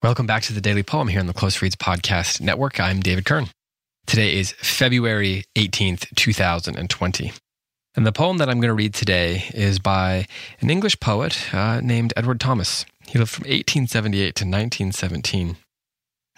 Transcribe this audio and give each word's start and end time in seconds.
Welcome 0.00 0.26
back 0.26 0.44
to 0.44 0.52
the 0.52 0.60
Daily 0.60 0.84
Poem 0.84 1.08
here 1.08 1.18
on 1.18 1.26
the 1.26 1.32
Close 1.32 1.60
Reads 1.60 1.74
Podcast 1.74 2.40
Network. 2.40 2.78
I'm 2.78 3.00
David 3.00 3.24
Kern. 3.24 3.48
Today 4.06 4.38
is 4.38 4.52
February 4.52 5.42
18th, 5.56 6.14
2020. 6.14 7.32
And 7.96 8.06
the 8.06 8.12
poem 8.12 8.38
that 8.38 8.48
I'm 8.48 8.60
going 8.60 8.68
to 8.68 8.74
read 8.74 8.94
today 8.94 9.50
is 9.52 9.80
by 9.80 10.28
an 10.60 10.70
English 10.70 11.00
poet 11.00 11.52
uh, 11.52 11.80
named 11.80 12.12
Edward 12.16 12.38
Thomas. 12.38 12.86
He 13.08 13.18
lived 13.18 13.32
from 13.32 13.42
1878 13.42 14.36
to 14.36 14.44
1917. 14.44 15.56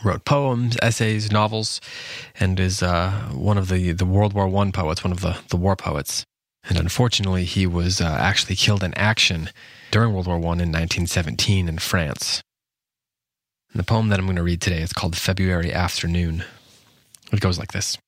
Wrote 0.02 0.24
poems, 0.24 0.78
essays, 0.80 1.30
novels, 1.30 1.82
and 2.36 2.58
is 2.58 2.82
uh, 2.82 3.10
one 3.30 3.58
of 3.58 3.68
the, 3.68 3.92
the 3.92 4.06
World 4.06 4.32
War 4.32 4.48
I 4.48 4.70
poets, 4.70 5.04
one 5.04 5.12
of 5.12 5.20
the, 5.20 5.36
the 5.50 5.58
war 5.58 5.76
poets. 5.76 6.24
And 6.64 6.78
unfortunately, 6.78 7.44
he 7.44 7.66
was 7.66 8.00
uh, 8.00 8.06
actually 8.06 8.56
killed 8.56 8.82
in 8.82 8.94
action 8.94 9.50
during 9.90 10.14
World 10.14 10.28
War 10.28 10.36
I 10.36 10.38
in 10.38 10.72
1917 10.72 11.68
in 11.68 11.78
France. 11.78 12.40
And 13.72 13.78
the 13.78 13.84
poem 13.84 14.08
that 14.08 14.18
I'm 14.18 14.26
going 14.26 14.36
to 14.36 14.42
read 14.42 14.60
today 14.60 14.82
is 14.82 14.92
called 14.92 15.16
February 15.16 15.72
Afternoon. 15.72 16.44
It 17.32 17.40
goes 17.40 17.58
like 17.58 17.72
this 17.72 17.98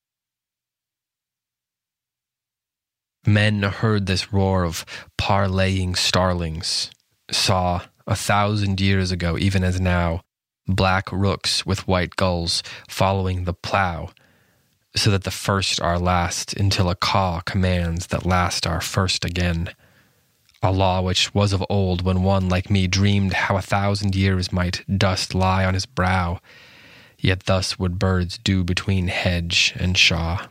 Men 3.24 3.62
heard 3.62 4.06
this 4.06 4.32
roar 4.32 4.64
of 4.64 4.84
parleying 5.16 5.96
starlings, 5.96 6.90
saw 7.30 7.82
a 8.04 8.16
thousand 8.16 8.80
years 8.80 9.12
ago, 9.12 9.38
even 9.38 9.62
as 9.62 9.80
now, 9.80 10.22
black 10.66 11.10
rooks 11.12 11.64
with 11.64 11.86
white 11.86 12.16
gulls 12.16 12.64
following 12.88 13.44
the 13.44 13.54
plough, 13.54 14.10
so 14.96 15.10
that 15.12 15.22
the 15.22 15.30
first 15.30 15.80
are 15.80 16.00
last 16.00 16.52
until 16.54 16.90
a 16.90 16.96
caw 16.96 17.40
commands 17.40 18.08
that 18.08 18.26
last 18.26 18.66
are 18.66 18.80
first 18.80 19.24
again 19.24 19.72
a 20.62 20.70
law 20.70 21.00
which 21.00 21.34
was 21.34 21.52
of 21.52 21.64
old 21.68 22.02
when 22.02 22.22
one 22.22 22.48
like 22.48 22.70
me 22.70 22.86
dreamed 22.86 23.32
how 23.32 23.56
a 23.56 23.62
thousand 23.62 24.14
years 24.14 24.52
might 24.52 24.84
dust 24.98 25.34
lie 25.34 25.64
on 25.64 25.74
his 25.74 25.86
brow, 25.86 26.40
yet 27.18 27.44
thus 27.44 27.78
would 27.78 27.98
birds 27.98 28.38
do 28.38 28.62
between 28.62 29.08
hedge 29.08 29.74
and 29.76 29.98
shaw. 29.98 30.46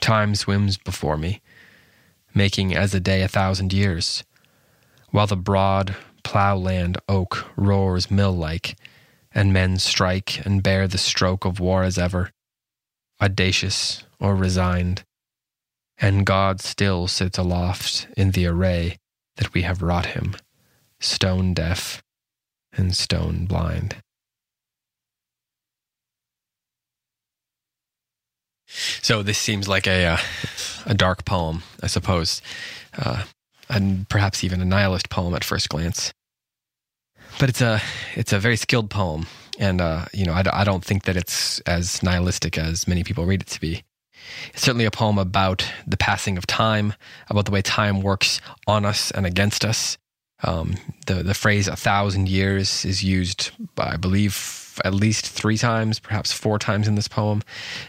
Time 0.00 0.34
swims 0.34 0.78
before 0.78 1.16
me, 1.16 1.42
making 2.32 2.74
as 2.74 2.94
a 2.94 3.00
day 3.00 3.22
a 3.22 3.28
thousand 3.28 3.72
years, 3.72 4.22
while 5.10 5.26
the 5.26 5.36
broad 5.36 5.96
ploughland 6.22 6.96
oak 7.08 7.50
roars 7.56 8.10
mill 8.10 8.32
like, 8.32 8.76
and 9.32 9.52
men 9.52 9.76
strike 9.76 10.44
and 10.46 10.62
bear 10.62 10.86
the 10.86 10.98
stroke 10.98 11.44
of 11.44 11.58
war 11.58 11.82
as 11.82 11.98
ever, 11.98 12.30
audacious 13.20 14.04
or 14.20 14.36
resigned 14.36 15.04
and 16.00 16.24
God 16.24 16.60
still 16.60 17.06
sits 17.06 17.38
aloft 17.38 18.08
in 18.16 18.30
the 18.30 18.46
array 18.46 18.96
that 19.36 19.52
we 19.52 19.62
have 19.62 19.82
wrought 19.82 20.06
him, 20.06 20.34
stone 20.98 21.52
deaf 21.54 22.02
and 22.72 22.96
stone 22.96 23.46
blind. 23.46 23.96
So 29.02 29.22
this 29.22 29.38
seems 29.38 29.68
like 29.68 29.86
a 29.86 30.06
uh, 30.06 30.18
a 30.86 30.94
dark 30.94 31.24
poem, 31.24 31.64
I 31.82 31.88
suppose, 31.88 32.40
uh, 32.96 33.24
and 33.68 34.08
perhaps 34.08 34.44
even 34.44 34.60
a 34.60 34.64
nihilist 34.64 35.10
poem 35.10 35.34
at 35.34 35.44
first 35.44 35.68
glance. 35.68 36.12
But 37.38 37.48
it's 37.48 37.60
a 37.60 37.80
it's 38.14 38.32
a 38.32 38.38
very 38.38 38.56
skilled 38.56 38.88
poem, 38.88 39.26
and 39.58 39.80
uh, 39.80 40.04
you 40.12 40.24
know 40.24 40.32
I, 40.32 40.44
I 40.52 40.64
don't 40.64 40.84
think 40.84 41.04
that 41.04 41.16
it's 41.16 41.58
as 41.60 42.02
nihilistic 42.02 42.56
as 42.56 42.86
many 42.86 43.02
people 43.02 43.26
read 43.26 43.42
it 43.42 43.48
to 43.48 43.60
be. 43.60 43.82
It's 44.52 44.62
certainly 44.62 44.84
a 44.84 44.90
poem 44.90 45.18
about 45.18 45.64
the 45.86 45.96
passing 45.96 46.36
of 46.38 46.46
time, 46.46 46.94
about 47.28 47.44
the 47.44 47.50
way 47.50 47.62
time 47.62 48.00
works 48.00 48.40
on 48.66 48.84
us 48.84 49.10
and 49.10 49.26
against 49.26 49.64
us. 49.64 49.98
Um, 50.42 50.76
the 51.06 51.22
the 51.22 51.34
phrase 51.34 51.68
"a 51.68 51.76
thousand 51.76 52.28
years" 52.28 52.84
is 52.84 53.04
used, 53.04 53.50
I 53.76 53.96
believe, 53.96 54.80
at 54.84 54.94
least 54.94 55.26
three 55.26 55.58
times, 55.58 55.98
perhaps 55.98 56.32
four 56.32 56.58
times 56.58 56.88
in 56.88 56.94
this 56.94 57.08
poem. 57.08 57.42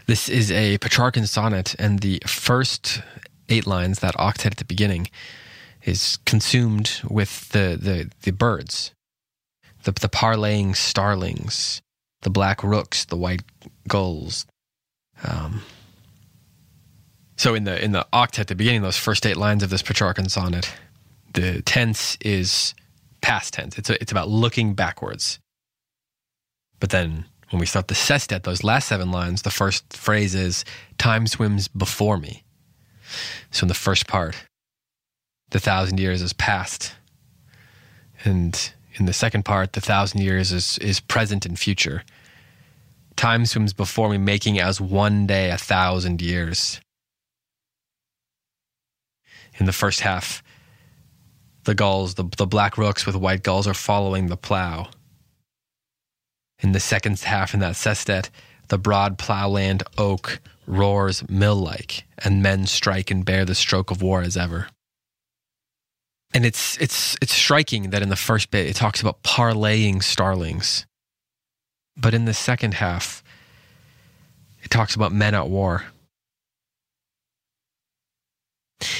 This 0.06 0.28
is 0.28 0.52
a 0.52 0.78
Petrarchan 0.80 1.28
sonnet, 1.28 1.76
and 1.80 2.00
the 2.00 2.22
first 2.28 3.02
eight 3.48 3.66
lines, 3.66 4.00
that 4.00 4.16
octet 4.16 4.52
at 4.52 4.58
the 4.58 4.66
beginning, 4.66 5.10
is 5.84 6.20
consumed 6.26 7.02
with 7.10 7.50
the 7.50 7.78
the, 7.80 8.12
the 8.24 8.32
birds, 8.32 8.92
the 9.84 9.94
the 9.94 10.10
parleying 10.10 10.76
starlings, 10.76 11.82
the 12.22 12.30
black 12.30 12.64
rooks, 12.64 13.06
the 13.06 13.18
white 13.18 13.44
gulls. 13.88 14.46
Um, 15.24 15.62
so 17.42 17.56
in 17.56 17.64
the 17.64 17.84
in 17.84 17.92
the 17.92 18.06
octet 18.14 18.42
at 18.42 18.48
the 18.50 18.56
beginning, 18.56 18.84
those 18.84 18.98
first 18.98 19.26
eight 19.26 19.36
lines 19.36 19.64
of 19.64 19.72
this 19.72 19.82
Petrarchan 19.82 20.30
sonnet, 20.30 20.72
the 21.34 21.64
tense 21.64 22.16
is 22.22 22.76
past 23.22 23.56
tense. 23.56 23.80
It's 23.80 23.90
a, 23.90 24.00
it's 24.00 24.12
about 24.12 24.30
looking 24.30 24.76
backwards. 24.76 25.40
But 26.80 26.92
then 26.92 27.26
when 27.50 27.60
we 27.60 27.66
start 27.66 27.88
the 27.88 27.96
sestet, 27.96 28.44
those 28.44 28.64
last 28.64 28.88
seven 28.88 29.12
lines, 29.12 29.42
the 29.42 29.50
first 29.50 29.92
phrase 29.92 30.36
is 30.36 30.64
"Time 31.00 31.26
swims 31.26 31.68
before 31.68 32.20
me." 32.20 32.44
So 33.50 33.64
in 33.64 33.70
the 33.70 33.74
first 33.74 34.06
part, 34.06 34.36
the 35.50 35.60
thousand 35.60 36.00
years 36.00 36.22
is 36.22 36.34
past, 36.34 36.94
and 38.24 38.72
in 39.00 39.08
the 39.08 39.14
second 39.14 39.46
part, 39.46 39.74
the 39.74 39.82
thousand 39.82 40.22
years 40.22 40.52
is 40.52 40.78
is 40.78 41.00
present 41.00 41.48
and 41.48 41.58
future. 41.58 42.04
Time 43.16 43.48
swims 43.48 43.74
before 43.74 44.10
me, 44.10 44.20
making 44.20 44.60
as 44.60 44.80
one 44.80 45.26
day 45.26 45.50
a 45.50 45.58
thousand 45.58 46.22
years 46.22 46.80
in 49.62 49.68
the 49.68 49.72
first 49.72 50.00
half, 50.00 50.42
the 51.66 51.76
gulls, 51.76 52.16
the, 52.16 52.24
the 52.36 52.48
black 52.48 52.80
rooks 52.80 53.06
with 53.06 53.16
white 53.16 53.44
gulls, 53.44 53.68
are 53.68 53.76
following 53.76 54.26
the 54.26 54.36
plow. 54.36 54.90
In 56.62 56.72
the 56.72 56.80
second 56.80 57.20
half, 57.20 57.54
in 57.54 57.60
that 57.60 57.76
sestet, 57.76 58.32
the 58.70 58.80
broad 58.80 59.20
ploughland 59.20 59.84
oak 60.00 60.40
roars 60.66 61.30
mill 61.30 61.58
like, 61.58 62.06
and 62.18 62.42
men 62.42 62.66
strike 62.66 63.12
and 63.12 63.24
bear 63.24 63.46
the 63.46 63.54
stroke 63.54 63.92
of 63.92 64.02
war 64.02 64.24
as 64.24 64.36
ever. 64.36 64.68
And 66.34 66.44
it's 66.44 66.76
it's 66.80 67.16
it's 67.22 67.34
striking 67.34 67.92
that 67.92 68.02
in 68.02 68.10
the 68.10 68.16
first 68.16 68.50
bit 68.50 68.66
it 68.66 68.76
talks 68.76 69.00
about 69.00 69.22
parleying 69.22 70.02
starlings. 70.02 70.88
But 71.96 72.16
in 72.16 72.26
the 72.26 72.34
second 72.34 72.74
half, 72.76 73.22
it 74.64 74.72
talks 74.72 74.96
about 74.96 75.12
men 75.12 75.36
at 75.36 75.50
war. 75.50 75.86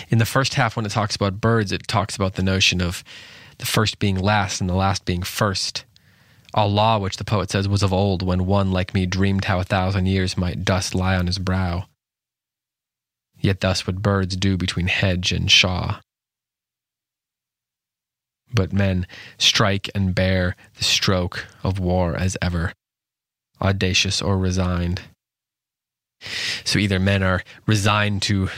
In 0.10 0.18
the 0.18 0.26
first 0.26 0.56
half, 0.56 0.76
when 0.76 0.86
it 0.86 0.92
talks 0.92 1.16
about 1.16 1.42
birds, 1.42 1.72
it 1.72 1.88
talks 1.88 2.16
about 2.16 2.36
the 2.36 2.44
notion 2.44 2.82
of 2.82 3.04
the 3.58 3.66
first 3.66 4.00
being 4.00 4.18
last 4.18 4.62
and 4.62 4.70
the 4.70 4.76
last 4.76 5.06
being 5.06 5.24
first. 5.24 5.86
A 6.54 6.68
law, 6.68 7.00
which 7.00 7.18
the 7.18 7.24
poet 7.24 7.50
says 7.50 7.68
was 7.68 7.84
of 7.84 7.94
old 7.94 8.22
when 8.22 8.46
one 8.46 8.72
like 8.72 8.94
me 8.94 9.06
dreamed 9.06 9.46
how 9.46 9.60
a 9.60 9.64
thousand 9.64 10.08
years 10.08 10.38
might 10.38 10.66
dust 10.66 10.94
lie 10.94 11.16
on 11.16 11.28
his 11.28 11.40
brow. 11.40 11.86
Yet 13.40 13.62
thus 13.62 13.88
would 13.88 14.02
birds 14.02 14.36
do 14.36 14.58
between 14.58 14.88
hedge 14.88 15.32
and 15.32 15.50
shaw. 15.50 16.02
But 18.54 18.74
men 18.74 19.08
strike 19.38 19.90
and 19.96 20.14
bear 20.14 20.56
the 20.78 20.84
stroke 20.84 21.48
of 21.64 21.80
war 21.80 22.16
as 22.16 22.38
ever, 22.42 22.74
audacious 23.62 24.22
or 24.22 24.38
resigned. 24.38 25.02
So 26.66 26.78
either 26.78 27.00
men 27.00 27.24
are 27.24 27.44
resigned 27.66 28.22
to 28.24 28.50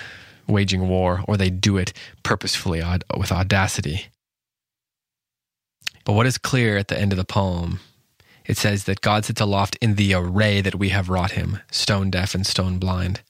waging 0.48 0.88
war, 0.88 1.24
or 1.28 1.38
they 1.38 1.50
do 1.50 1.78
it 1.78 1.94
purposefully 2.24 2.82
with 3.18 3.32
audacity. 3.32 4.08
But 6.06 6.14
what 6.14 6.26
is 6.26 6.38
clear 6.38 6.78
at 6.78 6.90
the 6.90 7.00
end 7.00 7.14
of 7.14 7.18
the 7.18 7.24
poem, 7.24 7.80
it 8.46 8.58
says 8.58 8.84
that 8.86 9.02
God 9.02 9.26
sits 9.26 9.40
aloft 9.40 9.78
in 9.82 9.96
the 9.96 10.14
array 10.14 10.60
that 10.62 10.76
we 10.76 10.90
have 10.90 11.10
wrought 11.10 11.32
him, 11.32 11.60
stone 11.72 12.10
deaf 12.10 12.36
and 12.36 12.46
stone 12.46 12.78
blind. 12.78 13.22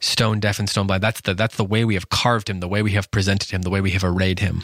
Stone 0.00 0.40
deaf 0.40 0.58
and 0.58 0.68
stone 0.68 0.86
blind. 0.86 1.02
That's 1.02 1.20
the, 1.20 1.34
that's 1.34 1.56
the 1.56 1.64
way 1.64 1.84
we 1.84 1.94
have 1.94 2.08
carved 2.08 2.50
him, 2.50 2.60
the 2.60 2.68
way 2.68 2.82
we 2.82 2.92
have 2.92 3.10
presented 3.10 3.50
him, 3.50 3.62
the 3.62 3.70
way 3.70 3.80
we 3.80 3.92
have 3.92 4.04
arrayed 4.04 4.40
him. 4.40 4.62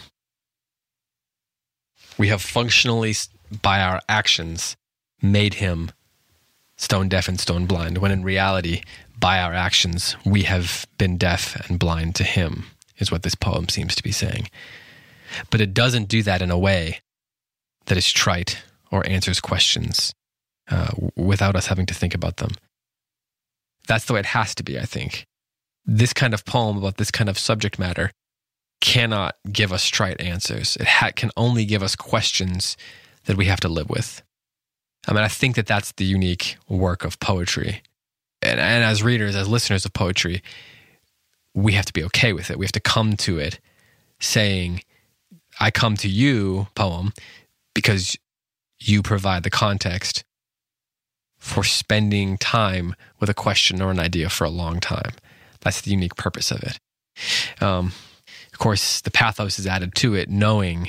We 2.19 2.29
have 2.29 2.43
functionally, 2.43 3.15
by 3.63 3.81
our 3.81 4.01
actions, 4.09 4.77
made 5.21 5.55
him 5.55 5.91
stone 6.77 7.09
deaf 7.09 7.29
and 7.29 7.39
stone 7.39 7.67
blind, 7.67 7.99
when 7.99 8.11
in 8.11 8.23
reality, 8.23 8.83
by 9.19 9.41
our 9.41 9.53
actions, 9.53 10.17
we 10.25 10.43
have 10.43 10.87
been 10.99 11.17
deaf 11.17 11.69
and 11.69 11.79
blind 11.79 12.15
to 12.17 12.25
him, 12.25 12.67
is 12.99 13.11
what 13.11 13.23
this 13.23 13.35
poem 13.35 13.69
seems 13.69 13.95
to 13.95 14.03
be 14.03 14.13
saying. 14.13 14.49
But 15.51 15.61
it 15.61 15.75
doesn't 15.75 16.09
do 16.09 16.23
that 16.23 16.43
in 16.43 16.51
a 16.51 16.59
way 16.59 17.01
that 17.87 17.99
is 17.99 18.13
trite 18.13 18.63
or 18.91 19.07
answers 19.07 19.41
questions 19.41 20.15
uh, 20.71 20.93
without 21.17 21.57
us 21.57 21.67
having 21.67 21.87
to 21.87 21.95
think 21.95 22.15
about 22.15 22.39
them. 22.39 22.53
That's 23.87 24.05
the 24.07 24.15
way 24.15 24.21
it 24.21 24.27
has 24.27 24.55
to 24.57 24.63
be, 24.63 24.79
I 24.79 24.85
think. 24.85 25.27
This 25.85 26.13
kind 26.13 26.33
of 26.33 26.45
poem 26.45 26.79
about 26.79 26.97
this 26.97 27.11
kind 27.11 27.29
of 27.29 27.39
subject 27.39 27.79
matter 27.79 28.11
cannot 28.81 29.37
give 29.51 29.73
us 29.73 29.87
trite 29.87 30.21
answers. 30.21 30.77
It 30.77 30.87
ha- 30.87 31.11
can 31.15 31.31
only 31.37 31.65
give 31.65 31.83
us 31.83 31.97
questions 31.97 32.77
that 33.27 33.37
we 33.37 33.47
have 33.47 33.61
to 33.61 33.69
live 33.69 33.91
with. 33.91 34.23
I 35.07 35.13
mean, 35.13 35.23
I 35.23 35.29
think 35.29 35.57
that 35.57 35.67
that's 35.67 35.93
the 35.93 36.05
unique 36.05 36.57
work 36.69 37.05
of 37.05 37.21
poetry 37.21 37.83
and, 38.45 38.61
and 38.61 38.85
as 38.85 39.03
readers, 39.03 39.35
as 39.35 39.49
listeners 39.49 39.85
of 39.85 39.93
poetry, 39.93 40.43
we 41.55 41.73
have 41.73 41.87
to 41.87 41.93
be 41.93 42.05
okay 42.05 42.33
with 42.33 42.51
it. 42.51 42.59
We 42.59 42.65
have 42.65 42.73
to 42.73 42.81
come 42.81 43.17
to 43.19 43.39
it 43.39 43.61
saying, 44.21 44.83
I 45.61 45.71
come 45.71 45.97
to 45.99 46.09
you, 46.09 46.69
poem, 46.75 47.13
because 47.75 48.17
you 48.81 49.03
provide 49.03 49.43
the 49.43 49.51
context 49.51 50.25
for 51.39 51.63
spending 51.63 52.39
time 52.39 52.95
with 53.21 53.29
a 53.29 53.35
question 53.35 53.83
or 53.83 53.91
an 53.91 54.01
idea 54.01 54.29
for 54.29 54.45
a 54.45 54.51
long 54.51 54.81
time. 54.81 55.13
That's 55.61 55.81
the 55.81 55.91
unique 55.91 56.17
purpose 56.17 56.51
of 56.51 56.63
it. 56.63 56.79
Um, 57.63 57.93
of 58.53 58.59
course, 58.59 59.01
the 59.01 59.11
pathos 59.11 59.59
is 59.59 59.67
added 59.67 59.95
to 59.97 60.15
it, 60.15 60.29
knowing 60.29 60.89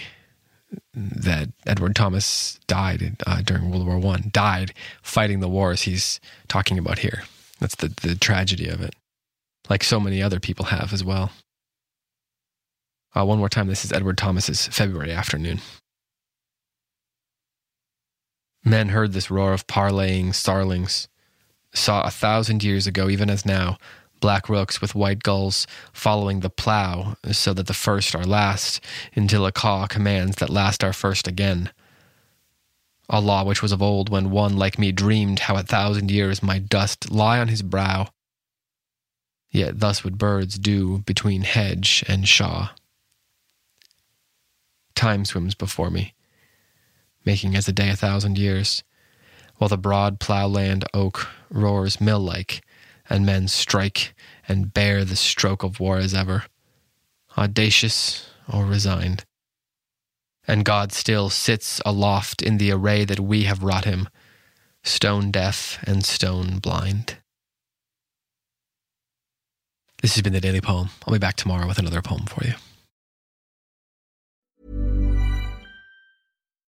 that 0.93 1.49
Edward 1.65 1.95
Thomas 1.95 2.59
died 2.67 3.17
uh, 3.25 3.41
during 3.41 3.69
World 3.69 3.85
War 3.85 3.99
One, 3.99 4.29
died 4.31 4.73
fighting 5.01 5.39
the 5.39 5.47
wars 5.47 5.83
he's 5.83 6.19
talking 6.47 6.77
about 6.77 6.99
here. 6.99 7.23
That's 7.59 7.75
the, 7.75 7.87
the 7.87 8.15
tragedy 8.15 8.67
of 8.67 8.81
it, 8.81 8.95
like 9.69 9.83
so 9.83 9.99
many 9.99 10.21
other 10.21 10.39
people 10.39 10.65
have 10.65 10.91
as 10.93 11.03
well. 11.03 11.31
Uh, 13.15 13.25
one 13.25 13.39
more 13.39 13.49
time, 13.49 13.67
this 13.67 13.85
is 13.85 13.93
Edward 13.93 14.17
Thomas's 14.17 14.67
February 14.67 15.11
afternoon. 15.11 15.61
Men 18.63 18.89
heard 18.89 19.13
this 19.13 19.31
roar 19.31 19.53
of 19.53 19.67
parleying 19.67 20.33
starlings, 20.33 21.07
saw 21.73 22.03
a 22.03 22.11
thousand 22.11 22.63
years 22.63 22.87
ago, 22.87 23.09
even 23.09 23.29
as 23.29 23.45
now, 23.45 23.77
black 24.19 24.49
rooks 24.49 24.81
with 24.81 24.95
white 24.95 25.23
gulls 25.23 25.67
following 25.93 26.39
the 26.39 26.49
plough, 26.49 27.15
so 27.31 27.53
that 27.53 27.67
the 27.67 27.73
first 27.73 28.15
are 28.15 28.25
last, 28.25 28.81
until 29.15 29.45
a 29.45 29.51
caw 29.51 29.87
commands 29.87 30.37
that 30.37 30.49
last 30.49 30.83
are 30.83 30.93
first 30.93 31.27
again. 31.27 31.69
A 33.09 33.21
law 33.21 33.43
which 33.43 33.61
was 33.61 33.71
of 33.71 33.81
old 33.81 34.09
when 34.09 34.31
one 34.31 34.57
like 34.57 34.79
me 34.79 34.91
dreamed 34.91 35.39
how 35.39 35.55
a 35.55 35.63
thousand 35.63 36.09
years 36.09 36.41
my 36.41 36.59
dust 36.59 37.11
lie 37.11 37.39
on 37.39 37.49
his 37.49 37.61
brow. 37.61 38.09
Yet 39.51 39.79
thus 39.79 40.03
would 40.03 40.17
birds 40.17 40.57
do 40.57 40.99
between 40.99 41.43
hedge 41.43 42.03
and 42.07 42.27
shaw. 42.27 42.71
Time 44.95 45.25
swims 45.25 45.55
before 45.55 45.89
me, 45.89 46.13
making 47.25 47.55
as 47.55 47.67
a 47.67 47.73
day 47.73 47.89
a 47.89 47.95
thousand 47.95 48.37
years, 48.37 48.83
while 49.57 49.67
the 49.67 49.77
broad 49.77 50.19
ploughland 50.19 50.85
oak 50.93 51.27
roars 51.49 52.01
mill 52.01 52.19
like 52.19 52.63
and 53.09 53.25
men 53.25 53.47
strike 53.47 54.15
and 54.47 54.73
bear 54.73 55.05
the 55.05 55.15
stroke 55.15 55.63
of 55.63 55.79
war 55.79 55.97
as 55.97 56.13
ever, 56.13 56.45
audacious 57.37 58.29
or 58.51 58.65
resigned. 58.65 59.25
And 60.47 60.63
God 60.63 60.91
still 60.91 61.29
sits 61.29 61.81
aloft 61.85 62.41
in 62.41 62.57
the 62.57 62.71
array 62.71 63.05
that 63.05 63.19
we 63.19 63.43
have 63.43 63.63
wrought 63.63 63.85
him, 63.85 64.07
stone 64.83 65.31
deaf 65.31 65.79
and 65.87 66.05
stone 66.05 66.59
blind. 66.59 67.17
This 70.01 70.13
has 70.15 70.21
been 70.21 70.33
the 70.33 70.41
Daily 70.41 70.61
Poem. 70.61 70.89
I'll 71.07 71.13
be 71.13 71.19
back 71.19 71.35
tomorrow 71.35 71.67
with 71.67 71.79
another 71.79 72.01
poem 72.01 72.25
for 72.25 72.45
you. 72.45 72.53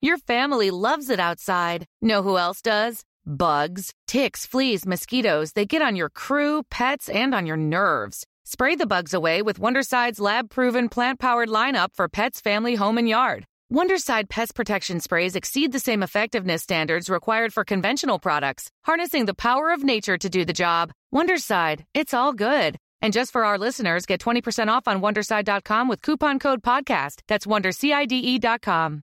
Your 0.02 0.18
family 0.18 0.72
loves 0.72 1.10
it 1.10 1.20
outside. 1.20 1.86
Know 2.02 2.24
who 2.24 2.38
else 2.38 2.62
does? 2.62 3.04
Bugs, 3.26 3.94
ticks, 4.08 4.46
fleas, 4.46 4.86
mosquitoes, 4.86 5.52
they 5.52 5.66
get 5.66 5.82
on 5.82 5.96
your 5.96 6.10
crew, 6.10 6.64
pets, 6.72 7.10
and 7.10 7.36
on 7.36 7.46
your 7.46 7.58
nerves. 7.58 8.26
Spray 8.46 8.76
the 8.76 8.88
bugs 8.88 9.14
away 9.14 9.42
with 9.42 9.60
Wondercide's 9.60 10.20
lab 10.20 10.50
proven 10.50 10.88
plant 10.88 11.20
powered 11.20 11.50
lineup 11.50 11.90
for 11.94 12.08
pets, 12.08 12.40
family, 12.40 12.76
home, 12.76 12.98
and 12.98 13.10
yard. 13.10 13.46
Wondercide 13.70 14.30
pest 14.30 14.56
protection 14.56 15.02
sprays 15.02 15.36
exceed 15.36 15.74
the 15.74 15.80
same 15.80 16.02
effectiveness 16.02 16.64
standards 16.64 17.10
required 17.10 17.54
for 17.54 17.66
conventional 17.66 18.18
products, 18.18 18.72
harnessing 18.86 19.26
the 19.26 19.34
power 19.34 19.72
of 19.72 19.84
nature 19.84 20.18
to 20.18 20.30
do 20.30 20.46
the 20.46 20.54
job. 20.54 20.92
Wondercide, 21.14 21.84
it's 21.94 22.14
all 22.14 22.32
good. 22.32 22.78
And 23.02 23.12
just 23.12 23.34
for 23.34 23.44
our 23.44 23.58
listeners, 23.58 24.06
get 24.06 24.22
20% 24.22 24.70
off 24.70 24.88
on 24.88 25.02
Wondercide.com 25.02 25.90
with 25.90 26.02
coupon 26.02 26.40
code 26.40 26.62
PODCAST. 26.64 27.24
That's 27.28 27.46
WonderCIDE.com. 27.46 29.02